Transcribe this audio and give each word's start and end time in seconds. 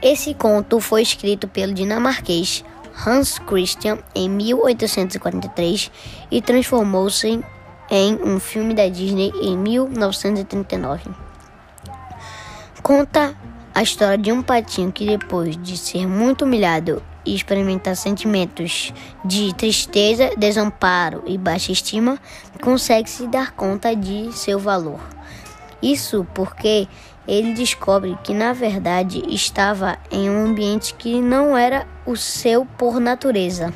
Esse 0.00 0.32
conto 0.32 0.78
foi 0.78 1.02
escrito 1.02 1.48
pelo 1.48 1.74
dinamarquês 1.74 2.64
Hans 3.04 3.38
Christian 3.40 3.98
em 4.14 4.28
1843 4.28 5.90
e 6.30 6.40
transformou-se 6.40 7.44
em 7.90 8.14
um 8.22 8.38
filme 8.38 8.74
da 8.74 8.88
Disney 8.88 9.32
em 9.42 9.56
1939. 9.56 11.10
Conta 12.80 13.34
a 13.74 13.82
história 13.82 14.18
de 14.18 14.30
um 14.30 14.40
patinho 14.40 14.92
que, 14.92 15.04
depois 15.04 15.56
de 15.56 15.76
ser 15.76 16.06
muito 16.06 16.44
humilhado 16.44 17.02
e 17.24 17.34
experimentar 17.34 17.96
sentimentos 17.96 18.92
de 19.24 19.52
tristeza, 19.54 20.30
desamparo 20.36 21.24
e 21.26 21.36
baixa 21.36 21.72
estima, 21.72 22.18
consegue 22.62 23.10
se 23.10 23.26
dar 23.26 23.52
conta 23.52 23.96
de 23.96 24.32
seu 24.32 24.58
valor. 24.60 25.17
Isso 25.82 26.26
porque 26.34 26.88
ele 27.26 27.54
descobre 27.54 28.16
que 28.24 28.32
na 28.32 28.52
verdade 28.52 29.22
estava 29.28 29.98
em 30.10 30.28
um 30.30 30.46
ambiente 30.46 30.94
que 30.94 31.20
não 31.20 31.56
era 31.56 31.86
o 32.06 32.16
seu 32.16 32.64
por 32.64 32.98
natureza. 32.98 33.72